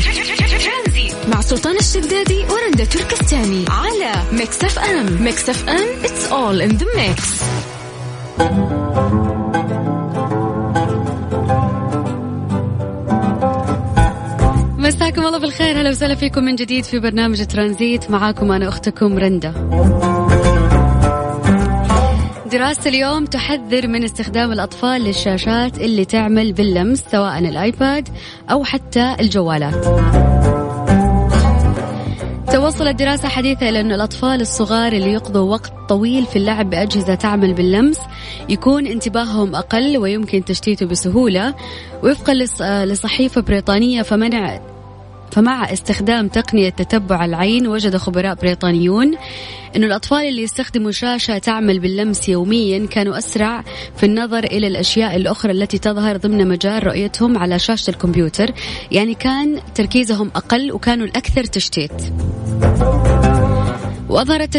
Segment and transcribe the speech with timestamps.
[0.00, 5.22] ترانزيت مع سلطان الشدادي ورندا تركستاني على Mix FM.
[5.22, 7.42] Mix FM it's all in the mix.
[14.78, 15.80] مساكم الله بالخير.
[15.80, 18.10] هلا وسهلا فيكم من جديد في برنامج ترانزيت.
[18.10, 19.54] معاكم أنا أختكم رندا.
[22.52, 28.08] دراسة اليوم تحذر من استخدام الأطفال للشاشات اللي تعمل باللمس سواء ال iPad
[28.50, 29.84] أو حتى الجوالات.
[32.52, 37.54] توصلت دراسة حديثة إلى أن الأطفال الصغار اللي يقضوا وقت طويل في اللعب بأجهزة تعمل
[37.54, 37.98] باللمس
[38.48, 41.54] يكون انتباههم أقل ويمكن تشتيته بسهولة.
[42.02, 42.34] وفقا
[42.84, 44.71] لصحيفة بريطانية فمنع
[45.32, 49.14] فمع استخدام تقنية تتبع العين وجد خبراء بريطانيون
[49.76, 53.64] أن الأطفال اللي يستخدموا شاشة تعمل باللمس يوميا كانوا أسرع
[53.96, 58.50] في النظر إلى الأشياء الأخرى التي تظهر ضمن مجال رؤيتهم على شاشة الكمبيوتر
[58.90, 61.92] يعني كان تركيزهم أقل وكانوا الأكثر تشتيت.
[64.12, 64.56] وأظهرت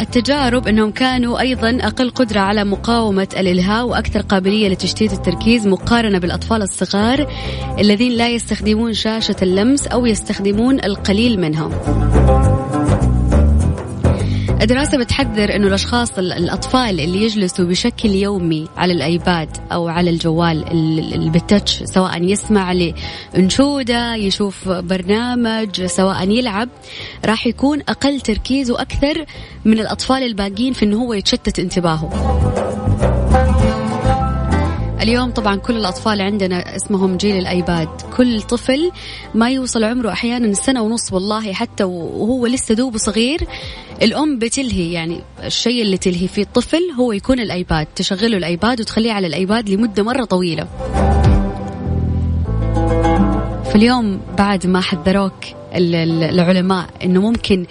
[0.00, 6.62] التجارب أنهم كانوا أيضا أقل قدرة على مقاومة الإلهاء وأكثر قابلية لتشتيت التركيز مقارنة بالأطفال
[6.62, 7.32] الصغار
[7.78, 11.70] الذين لا يستخدمون شاشة اللمس أو يستخدمون القليل منها
[14.62, 21.30] الدراسة بتحذر أنه الأشخاص الأطفال اللي يجلسوا بشكل يومي على الأيباد أو على الجوال اللي
[21.30, 26.68] بالتاتش سواء يسمع لأنشودة يشوف برنامج سواء يلعب
[27.24, 29.24] راح يكون أقل تركيز وأكثر
[29.64, 32.85] من الأطفال الباقيين في أنه هو يتشتت انتباهه.
[35.06, 37.88] اليوم طبعا كل الأطفال عندنا اسمهم جيل الأيباد.
[38.16, 38.90] كل طفل
[39.34, 43.40] ما يوصل عمره أحيانا سنة ونص والله حتى وهو لسه دوب صغير
[44.02, 44.92] الأم بتلهي.
[44.92, 47.86] يعني الشيء اللي تلهي فيه الطفل هو يكون الأيباد.
[47.96, 50.66] تشغله الأيباد وتخليه على الأيباد لمدة مرة طويلة.
[53.64, 57.66] فاليوم بعد ما حذروك العلماء إنه ممكن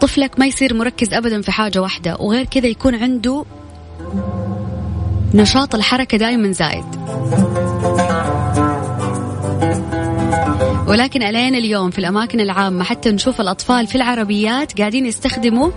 [0.00, 3.44] طفلك ما يصير مركز ابدا في حاجة واحدة وغير كذا يكون عنده
[5.34, 6.84] نشاط الحركة دائما زايد.
[10.86, 15.70] ولكن ألين اليوم في الأماكن العامة حتى نشوف الأطفال في العربيات قاعدين يستخدموا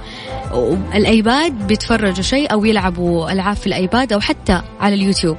[0.96, 5.38] الأيباد بيتفرجوا شيء أو يلعبوا ألعاب في الأيباد أو حتى على اليوتيوب.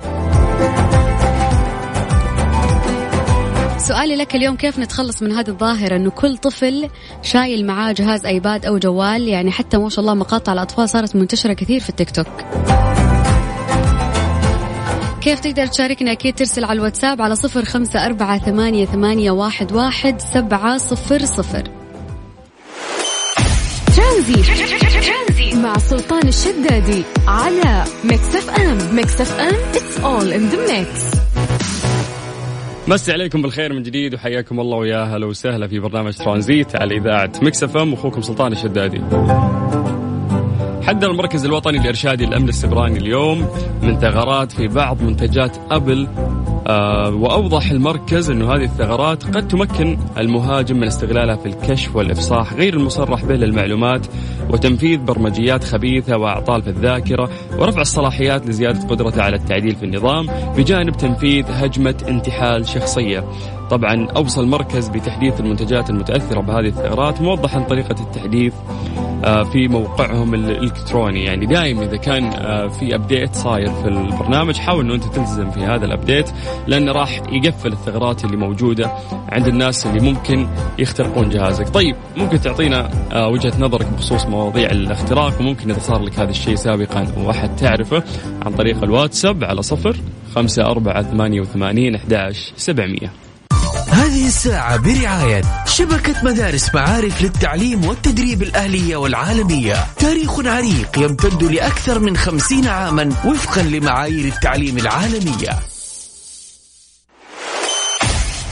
[3.79, 6.89] سؤالي لك اليوم كيف نتخلص من هذه الظاهرة أنه كل طفل
[7.23, 11.53] شايل معاه جهاز أيباد أو جوال؟ يعني حتى ما شاء الله مقاطع الأطفال صارت منتشرة
[11.53, 12.27] كثير في التيك توك.
[15.23, 20.21] كيف تقدر تشاركنا؟ أكيد ترسل على الواتساب على صفر خمسة أربعة ثمانية, ثمانية واحد, واحد
[20.21, 21.63] سبعة صفر صفر.
[23.97, 24.43] ترانزيت.
[25.57, 31.19] مع سلطان الشدادي على Mix FM Mix FM it's all in the mix.
[32.89, 37.33] مسي عليكم بالخير من جديد وحياكم الله ويا هلا وسهلا في برنامج ترانزيت على إذاعة
[37.43, 39.01] Mix FM أخوكم سلطان الشدادي.
[40.87, 43.47] حذر المركز الوطني الارشادي للامن السبراني اليوم
[43.83, 46.09] من ثغرات في بعض منتجات أبل
[46.67, 52.75] آه وأوضح المركز إنه هذه الثغرات قد تمكن المهاجم من استغلالها في الكشف والإفصاح غير
[52.75, 54.07] المصرح به للمعلومات
[54.51, 60.27] وتنفيذ برمجيات خبيثة وأعطال في الذاكرة ورفع الصلاحيات لزيادة قدرته على التعديل في النظام
[60.57, 63.25] بجانب تنفيذ هجمة انتحال شخصية.
[63.71, 68.53] طبعا أوصى المركز بتحديث المنتجات المتأثرة بهذه الثغرات موضحا طريقة التحديث
[69.23, 74.95] في موقعهم الإلكتروني يعني دائما إذا كان آه، في update صاير في البرنامج حاول إنه
[74.95, 76.31] أنت تلتزم في هذا ال update
[76.67, 78.91] لأنه راح يقفل الثغرات اللي موجودة
[79.33, 81.69] عند الناس اللي ممكن يخترقون جهازك.
[81.69, 86.55] طيب ممكن تعطينا آه، وجهة نظرك بخصوص مواضيع الاختراق وممكن إذا صار لك هذا الشيء
[86.55, 88.03] سابقا واحد تعرفه
[88.43, 89.97] عن طريق الواتساب على صفر
[90.35, 93.13] خمسة أربعة ثمانية وثمانين أحداش سبعمية
[93.93, 99.87] هذه الساعة برعاية شبكة مدارس معارف للتعليم والتدريب الأهلية والعالمية.
[99.99, 105.59] تاريخ عريق يمتد لأكثر من خمسين عاما وفقا لمعايير التعليم العالمية.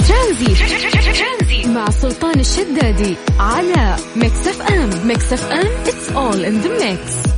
[0.09, 4.91] ترانزيت مع سلطان الشدادي على Mix FM.
[5.07, 7.31] Mix FM it's all in the mix.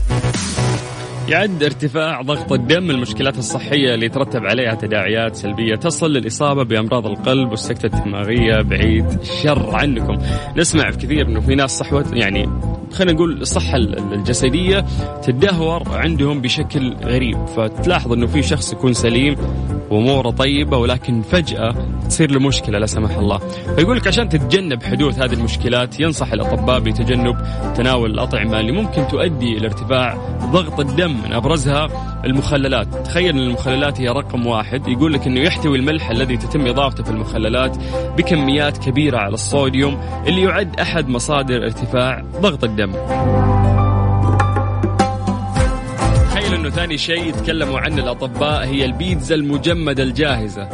[1.28, 7.50] يعد ارتفاع ضغط الدم المشكلات الصحية اللي يترتب عليها تداعيات سلبية تصل للإصابة بأمراض القلب
[7.50, 8.62] والسكتة الدماغية.
[8.62, 10.18] بعيد الشر عنكم.
[10.56, 12.48] نسمع في كثير أنه في ناس صحوة يعني
[12.92, 14.84] خلينا نقول الصحة الجسدية
[15.22, 17.46] تدهور عندهم بشكل غريب.
[17.46, 19.36] فتلاحظ أنه في شخص يكون سليم
[19.92, 21.74] واموره طيبة ولكن فجأة
[22.08, 23.38] تصير له مشكلة لا سمح الله.
[23.76, 27.36] فيقول لك عشان تتجنب حدوث هذه المشكلات ينصح الأطباء بتجنب
[27.74, 30.16] تناول الأطعمة اللي ممكن تؤدي إلى ارتفاع
[30.52, 31.88] ضغط الدم من أبرزها
[32.24, 33.06] المخللات.
[33.06, 34.88] تخيل إن المخللات هي رقم واحد.
[34.88, 37.76] يقول لك إنه يحتوي الملح الذي تتم إضافته في المخللات
[38.16, 42.92] بكميات كبيرة على الصوديوم اللي يعد أحد مصادر ارتفاع ضغط الدم.
[46.62, 50.68] إنه ثاني شيء يتكلموا عنه الأطباء هي البيتزا المجمدة الجاهزة.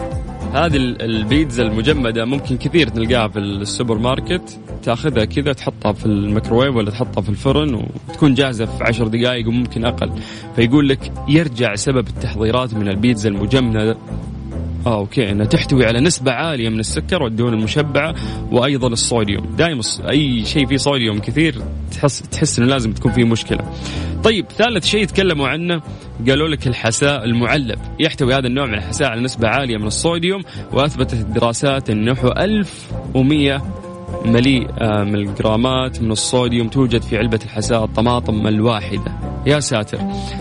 [0.53, 4.61] هذه البيتزا المجمدة ممكن كثير تلقاها في السوبر ماركت.
[4.83, 7.75] تأخذها كذا تحطها في الميكروويف ولا تحطها في الفرن
[8.09, 10.11] وتكون جاهزة في عشر دقائق وممكن أقل.
[10.57, 13.97] فيقول لك يرجع سبب التحضيرات من البيتزا المجمدة
[14.89, 15.31] آه okay.
[15.31, 18.15] إنها تحتوي على نسبة عالية من السكر والدهون المشبعة
[18.53, 19.81] وأيضا الصوديوم، دائما
[20.11, 21.55] أي شيء فيه صوديوم كثير
[21.93, 23.73] تحس تحس إنه لازم تكون فيه مشكلة.
[24.25, 25.83] طيب ثالث شيء تكلموا عنه
[26.29, 30.43] قالوا لك الحساء المعلب، يحتوي هذا النوع من الحساء على نسبة عالية من الصوديوم
[30.73, 33.63] وأثبتت الدراسات إنه 1100
[34.25, 39.13] مليء آه، من الجرامات من الصوديوم توجد في علبة الحساء الطماطم الواحدة.
[39.47, 39.99] يا ساتر.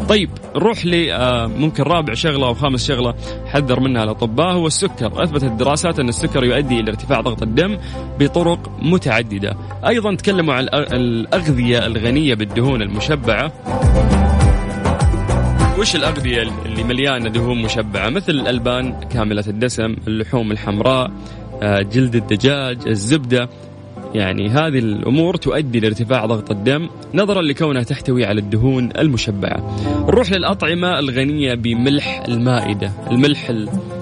[0.10, 3.14] طيب نروح آه، ممكن رابع شغلة أو خامس شغلة
[3.46, 4.54] حذر منها الأطباء.
[4.54, 5.24] هو السكر.
[5.24, 7.78] أثبتت الدراسات أن السكر يؤدي إلى ارتفاع ضغط الدم
[8.20, 9.58] بطرق متعددة.
[9.88, 13.52] أيضا تكلموا عن الأغذية الغنية بالدهون المشبعة.
[15.80, 21.12] وش الأغذية اللي مليانة دهون مشبعة؟ مثل الألبان كاملة الدسم اللحوم الحمراء
[21.64, 23.50] جلد الدجاج الزبدة.
[24.14, 29.78] يعني هذه الأمور تؤدي لارتفاع ضغط الدم نظرا لكونها تحتوي على الدهون المشبعة.
[30.08, 33.52] نروح للأطعمة الغنية بملح المائدة الملح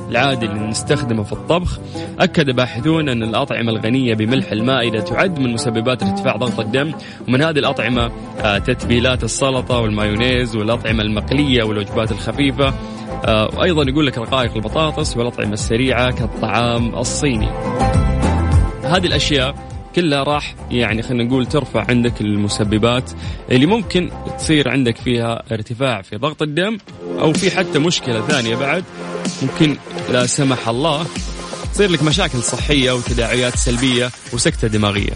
[0.09, 1.79] العادي اللي نستخدمه في الطبخ.
[2.19, 6.91] أكد باحثون أن الأطعمة الغنية بملح المائدة تعد من مسببات ارتفاع ضغط الدم.
[7.27, 8.11] ومن هذه الأطعمة
[8.43, 12.73] آه، تتبيلات السلطة والمايونيز والأطعمة المقلية والوجبات الخفيفة.
[13.25, 17.47] آه، وأيضا يقول لك رقائق البطاطس والأطعمة السريعة كالطعام الصيني
[18.83, 19.55] هذه الأشياء
[19.95, 23.11] كلها راح يعني خلينا نقول ترفع عندك المسببات
[23.51, 26.77] اللي ممكن تصير عندك فيها ارتفاع في ضغط الدم
[27.19, 28.83] أو في حتى مشكلة ثانية بعد
[29.41, 29.77] ممكن
[30.11, 31.05] لا سمح الله
[31.73, 35.13] تصير لك مشاكل صحية وتداعيات سلبية وسكتة دماغية.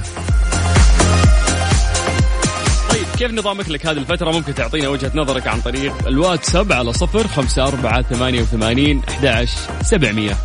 [3.19, 7.67] كيف نظامك لك هذه الفترة؟ ممكن تعطينا وجهة نظرك عن طريق الواتساب على صفر خمسة
[7.67, 9.47] أربعة ثمانية وثمانين أحد
[9.83, 10.37] سبعمية.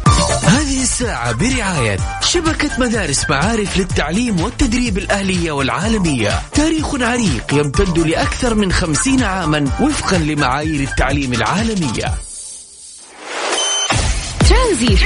[0.43, 6.43] هذه الساعة برعاية شبكة مدارس معارف للتعليم والتدريب الأهلية والعالمية.
[6.53, 12.15] تاريخ عريق يمتد لأكثر من خمسين عاما وفقا لمعايير التعليم العالمية.
[14.49, 14.97] ترانزيت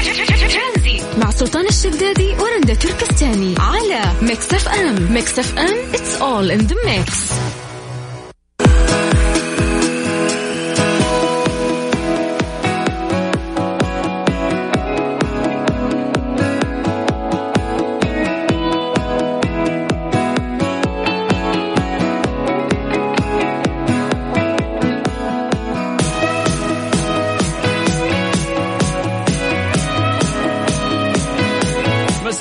[1.18, 5.12] مع سلطان الشدادي ورندا تركستاني على Mix FM.
[5.12, 7.32] Mix FM it's all in the mix.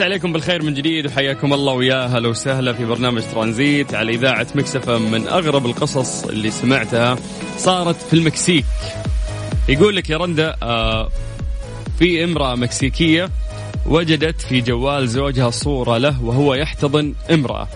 [0.02, 4.98] عليكم بالخير من جديد وحياكم الله ويا هلا وسهلا في برنامج ترانزيت على إذاعة مكسفه
[4.98, 7.18] من أغرب القصص اللي سمعتها
[7.58, 8.66] صارت في المكسيك.
[9.70, 11.10] يقول لك يا رندا آه
[12.00, 13.30] في امرأة مكسيكية
[13.86, 17.68] وجدت في جوال زوجها صورة له وهو يحتضن امرأة.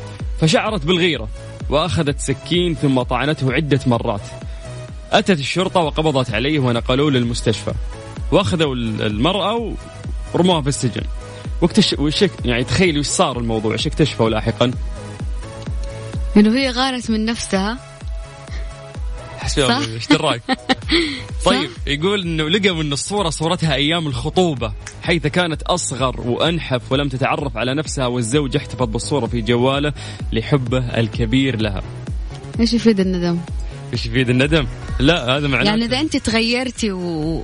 [0.42, 1.28] فشعرت بالغيرة
[1.70, 4.28] وأخذت سكين ثم طعنته عدة مرات.
[5.12, 7.74] أتت الشرطة وقبضت عليه ونقلوه للمستشفى.
[8.32, 9.74] وأخذوا المرأة
[10.34, 11.04] ورموها في السجن.
[11.62, 14.72] واكتشف وش يعني تخيل وش صار الموضوع إيش اكتشفوا لاحقا؟
[16.38, 17.92] انه هي غارت من نفسها
[19.48, 20.42] صح؟ إيش دراك؟
[21.46, 27.58] طيب يقول إنه لقوا إن الصورة صورتها أيام الخطوبة حيث كانت أصغر وأنحف ولم تتعرف
[27.58, 29.94] على نفسها والزوج احتفظ بالصورة في جواله
[30.32, 31.82] لحبه الكبير لها.
[32.60, 33.38] إيش يفيد الندم؟
[33.94, 34.68] إيش يفيد الندم؟
[35.02, 35.70] لا هذا معناته.
[35.70, 37.44] يعني إذا أنت تغيرتي و...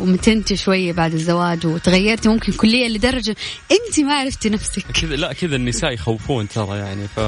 [0.00, 3.36] ومتنتي شوية بعد الزواج وتغيرتي ممكن كليا لدرجة
[3.72, 4.84] أنت ما عرفتي نفسك.
[5.02, 7.20] كذا لا كذا النساء يخوفون ترى يعني ف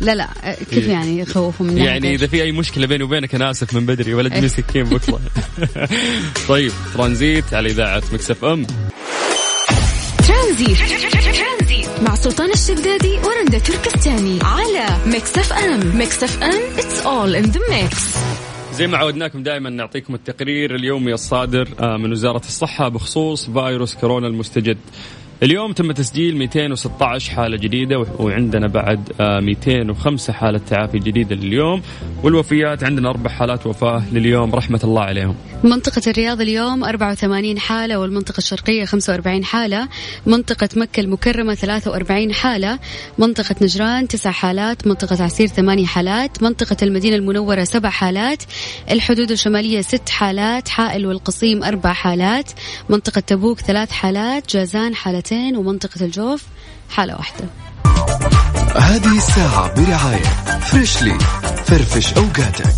[0.00, 0.28] لا لا
[0.70, 0.90] كيف إيه.
[0.90, 4.28] يعني يخوفوا من يعني إذا في أي مشكلة بيني وبينك أنا آسف من بدري ولا
[4.28, 5.20] تجيني سكين بكرة.
[6.48, 8.66] طيب ترانزيت على إذاعة Mix FM.
[10.28, 10.78] ترانزيت.
[12.02, 15.96] مع سلطان الشدادي ورندا تركستاني على Mix FM.
[15.96, 18.14] Mix FM it's all in the mix
[18.78, 24.26] زي ما عودناكم دائما نعطيكم التقرير اليومي الصادر آه، من وزارة الصحة بخصوص فيروس كورونا
[24.26, 24.78] المستجد.
[25.42, 31.82] اليوم تم تسجيل 216 حالة جديدة وعندنا بعد 205 آه، حالة تعافي جديدة لليوم
[32.22, 35.34] والوفيات عندنا أربع حالات وفاة لليوم رحمة الله عليهم.
[35.64, 39.88] منطقة الرياض اليوم 84 حالة والمنطقة الشرقية 45 حالة
[40.26, 42.78] منطقة مكة المكرمة 43 حالة
[43.18, 48.42] منطقة نجران 9 حالات منطقة عسير 8 حالات منطقة المدينة المنورة 7 حالات
[48.90, 52.50] الحدود الشمالية 6 حالات حائل والقصيم 4 حالات
[52.88, 56.42] منطقة تبوك 3 حالات جازان حالتين ومنطقة الجوف
[56.90, 57.44] حالة واحدة.
[58.76, 60.24] هذه الساعة برعاية
[60.60, 61.18] Freshly
[61.66, 62.74] فرفش أوقاتك.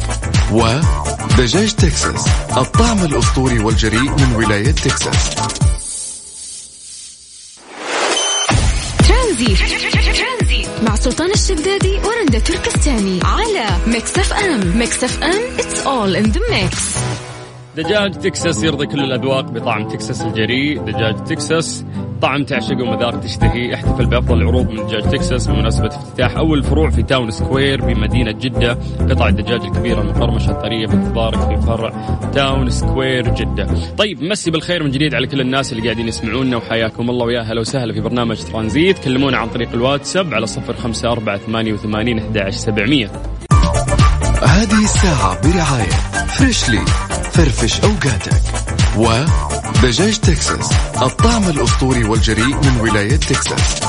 [0.52, 2.26] ودجاج تكساس
[2.57, 5.35] الطعم الأسطوري والجريء من ولاية تكساس.
[9.09, 13.21] ترانزيت مع سلطان الشدادي ورندا تركستاني.
[13.25, 16.76] على Mix FM Mix FM it's all in the mix.
[17.76, 21.85] دجاج تكساس يرضي كل الأذواق بطعم تكساس الجريء دجاج تكساس
[22.22, 23.74] طعم تعشقه ومذاق تشتهي.
[23.74, 28.78] احتفل بأفضل العروض من دجاج تكساس بمناسبة افتتاح أول فروع في Town Square بمدينة جدة.
[29.10, 33.66] قطع الدجاج الكبيرة المقرمشة الطرية بانتظارك في فرع Town Square جدة.
[33.98, 37.26] طيب مسي بالخير من جديد على كل الناس اللي قاعدين يسمعونا وحياكم الله.
[37.26, 38.98] ويا هلا وسهلا في برنامج ترانزيت.
[38.98, 43.10] كلمونا عن طريق الواتساب على صفر خمسة أربعة ثمانية وثمانين أحد سبعمية.
[44.42, 45.90] هذه الساعة برعاية
[46.38, 46.84] فريشلي.
[47.32, 48.32] فرفش أوقاتك.
[49.84, 50.72] ودجاج تكساس
[51.02, 53.80] الطعم الأسطوري والجريء من ولاية تكساس.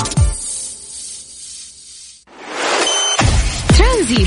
[3.77, 4.25] ترانزيت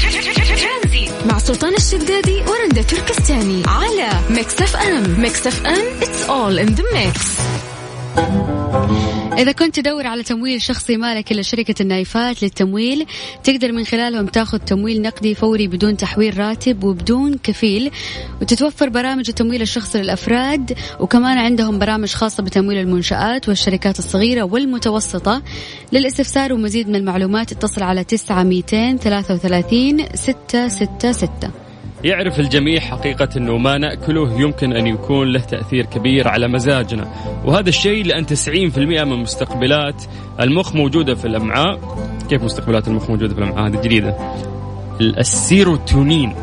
[1.27, 5.21] مع سلطان الشدادي ورندا تركستاني على Mix FM.
[5.21, 7.19] Mix FM it's all in the mix.
[9.39, 13.07] إذا كنت تدور على تمويل شخصي مالك إلا شركة النايفات للتمويل
[13.45, 17.91] تقدر من خلالهم تاخذ تمويل نقدي فوري بدون تحويل راتب وبدون كفيل
[18.41, 25.43] وتتوفر برامج التمويل الشخصي للأفراد وكمان عندهم برامج خاصة بتمويل المنشآت والشركات الصغيرة والمتوسطة
[25.93, 31.64] للاستفسار ومزيد من المعلومات اتصل على 9 233 666
[32.05, 37.09] يعرف الجميع حقيقة أنه ما نأكله يمكن أن يكون له تأثير كبير على مزاجنا.
[37.45, 40.05] وهذا الشيء لأن 90% من مستقبلات
[40.41, 41.81] المخ موجودة في الأمعاء.
[42.31, 44.17] كيف مستقبلات المخ موجودة في الأمعاء؟ هذه جديدة.
[45.01, 46.35] السيروتونين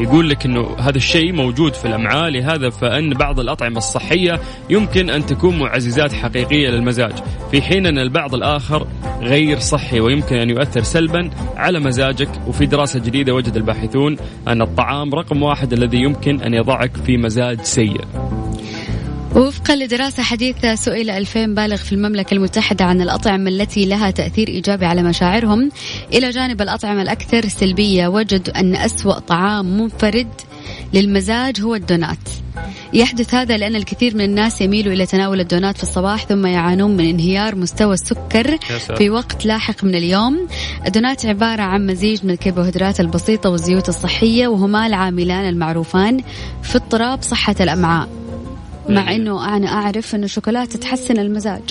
[0.00, 4.40] يقول لك إنه هذا الشيء موجود في الأمعاء لهذا فإن بعض الأطعمة الصحية
[4.70, 7.12] يمكن أن تكون معززات حقيقية للمزاج.
[7.50, 8.86] في حين أن البعض الآخر
[9.20, 12.30] غير صحي ويمكن أن يؤثر سلبا على مزاجك.
[12.46, 14.16] وفي دراسة جديدة وجد الباحثون
[14.48, 18.00] أن الطعام رقم واحد الذي يمكن أن يضعك في مزاج سيء.
[19.38, 24.86] وفقا لدراسة حديثة سئل 2000 بالغ في المملكة المتحدة عن الأطعمة التي لها تأثير إيجابي
[24.86, 25.70] على مشاعرهم.
[26.12, 30.28] إلى جانب الأطعمة الأكثر سلبية وجدوا أن أسوأ طعام منفرد
[30.94, 32.18] للمزاج هو الدونات.
[32.92, 37.08] يحدث هذا لأن الكثير من الناس يميلوا إلى تناول الدونات في الصباح ثم يعانون من
[37.08, 38.58] انهيار مستوى السكر
[38.96, 40.48] في وقت لاحق من اليوم.
[40.86, 46.20] الدونات عبارة عن مزيج من الكربوهيدرات البسيطة والزيوت الصحية وهما العاملان المعروفان
[46.62, 48.27] في اضطراب صحة الأمعاء.
[48.88, 51.62] مع يعني إنه أنا أعرف إنه الشوكولاته تحسن المزاج.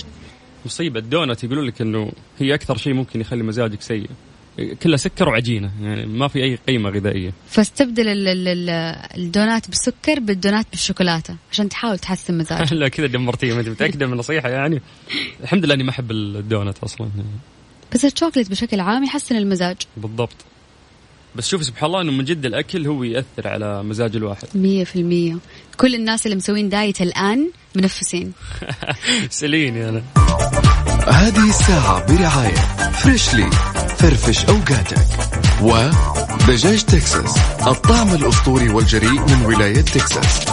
[0.66, 1.00] مصيبة.
[1.00, 4.10] الدونات يقولون لك إنه هي أكثر شيء ممكن يخلي مزاجك سيء.
[4.82, 7.32] كلها سكر وعجينة يعني ما في أي قيمة غذائية.
[7.48, 8.04] فاستبدل
[9.16, 12.72] الدونات بالسكر بالدونات بالشوكولاتة عشان تحاول تحسن مزاجك.
[12.82, 14.82] لا كذا دمرتيه ما انت متأكدة من النصيحه يعني.
[15.42, 17.08] الحمد لله إني ما أحب الدونات أصلا.
[17.92, 19.76] بس الشوكليت بشكل عام يحسن المزاج.
[19.96, 20.36] بالضبط.
[21.38, 24.48] بس شوف سبحان الله إنه من جد الأكل هو يأثر على مزاج الواحد.
[24.54, 25.38] 100%
[25.76, 28.32] كل الناس اللي مسوين دايت الآن منفسين.
[29.30, 30.02] سليني أنا.
[31.06, 33.50] هذه الساعة برعاية فريشلي
[33.98, 35.06] فرفش أوقاتك.
[35.62, 40.46] ودجاج تكساس الطعم الأسطوري والجريء من ولاية تكساس.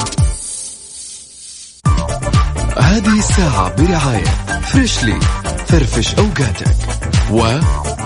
[2.77, 5.19] هذه الساعة برعاية فريشلي
[5.67, 6.75] فرفش أوقاتك.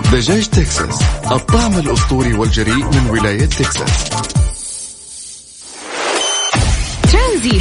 [0.00, 1.02] ودجاج تكساس
[1.32, 4.10] الطعم الأسطوري والجريء من ولاية تكساس.
[7.12, 7.60] ترانزيت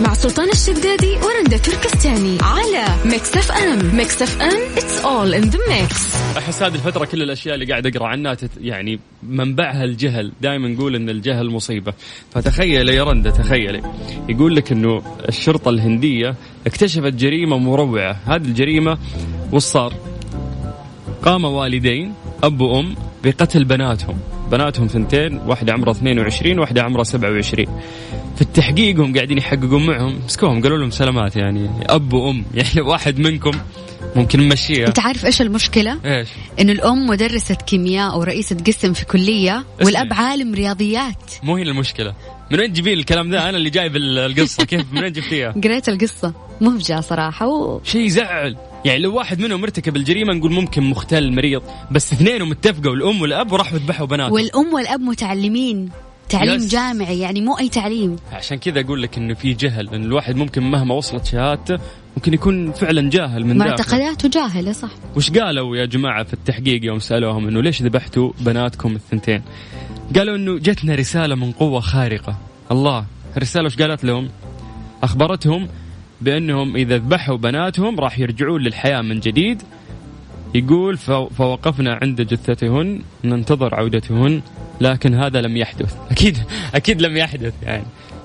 [0.00, 3.96] مع سلطان الشدادي ورندا تركستاني على Mix FM.
[3.96, 8.06] Mix FM it's all in the mix أحس هذه الفترة كل الأشياء اللي قاعد أقرأ
[8.06, 10.32] عنها تت يعني منبعها الجهل.
[10.40, 11.92] دائما نقول إن الجهل مصيبة.
[12.34, 13.82] فتخيلي يا رندا تخيلي.
[14.28, 16.34] يقول لك إنه الشرطة الهندية
[16.66, 18.16] اكتشفت جريمة مروعة.
[18.26, 18.98] هذه الجريمة
[19.52, 19.94] وش صار؟
[21.24, 24.16] قام والدين أب وأم بقتل بناتهم.
[24.50, 27.66] بناتهم ثنتين واحدة عمرها 22 واحدة عمرها 27
[28.36, 30.18] في التحقيق هم قاعدين يحققون معهم.
[30.24, 31.70] مسكوهم قالوا لهم سلامات يعني.
[31.86, 33.52] أب وأم يعني واحد منكم
[34.16, 34.86] ممكن نمشيها.
[34.88, 36.28] أنت عارف إيش المشكلة؟ إيش؟
[36.60, 41.32] انه الأم مدرسة كيمياء أو رئيسة قسم في كلية والأب عالم رياضيات.
[41.42, 42.14] مو هي المشكلة.
[42.50, 44.64] من وين تجيبين الكلام ذا أنا اللي جايب القصة.
[44.64, 46.32] كيف؟ من وين جبتيها؟ قريت القصة.
[46.60, 47.46] مهجة صراحة.
[47.46, 47.80] و...
[47.84, 48.56] شيء يزعل.
[48.84, 53.52] يعني لو واحد منهم مرتكب الجريمة نقول ممكن مختل مريض بس اثنينهم اتفقوا الأم والأب
[53.52, 54.32] وراحوا ذبحوا بناتهم.
[54.32, 55.90] والأم والأب متعلمين
[56.28, 56.68] تعليم يس.
[56.68, 58.16] جامعي يعني مو أي تعليم.
[58.32, 61.78] عشان كذا أقول لك إنه في جهل لأن الواحد ممكن مهما وصلت شهادته
[62.16, 64.90] ممكن يكون فعلا جاهل من معتقداته جاهلة صح.
[65.16, 69.42] وش قالوا يا جماعة في التحقيق يوم سألوهم إنه ليش ذبحتوا بناتكم الثنتين؟
[70.16, 72.38] قالوا إنه جتنا رسالة من قوة خارقة.
[72.70, 74.28] الله الرسالة وش قالت لهم؟
[75.02, 75.68] أخبرتهم
[76.20, 79.62] بأنهم إذا ذبحوا بناتهم راح يرجعون للحياة من جديد.
[80.54, 80.96] يقول
[81.36, 84.42] فوقفنا عند جثتهن ننتظر عودتهن
[84.80, 85.96] لكن هذا لم يحدث.
[86.12, 86.38] أكيد
[86.74, 87.84] أكيد لم يحدث يعني.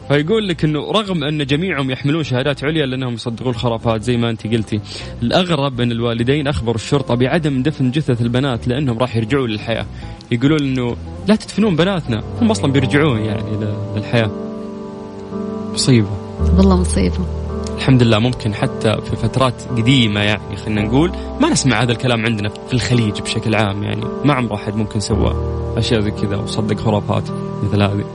[0.09, 4.47] فيقول لك إنه رغم أن جميعهم يحملون شهادات عليا لأنهم يصدقون الخرافات زي ما أنت
[4.47, 4.79] قلتي
[5.23, 9.85] الأغرب أن الوالدين أخبروا الشرطة بعدم دفن جثث البنات لأنهم راح يرجعوا للحياة.
[10.31, 13.43] يقولون إنه لا تدفنون بناتنا هم أصلا بيرجعون يعني
[13.95, 14.31] للحياه
[15.73, 16.09] مصيبة.
[16.57, 17.38] والله مصيبة.
[17.79, 22.49] الحمد لله ممكن حتى في فترات قديمة يعني خلينا نقول ما نسمع هذا الكلام عندنا
[22.49, 24.01] في الخليج بشكل عام يعني.
[24.25, 25.35] ما عمر أحد ممكن سوى
[25.77, 27.23] أشياء زي كذا وصدق خرافات
[27.63, 28.05] مثل هذه.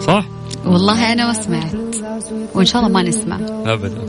[0.00, 0.24] صح؟
[0.66, 1.74] والله أنا ما سمعت.
[2.54, 3.36] وإن شاء الله ما نسمع.
[3.66, 4.04] أبدا.